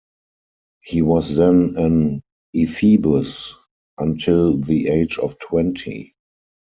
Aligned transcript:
He 0.79 1.03
was 1.03 1.35
then 1.35 1.75
an 1.77 2.23
ephebus 2.55 3.53
until 3.99 4.57
the 4.57 4.87
age 4.87 5.19
of 5.19 5.37
twenty. 5.37 6.15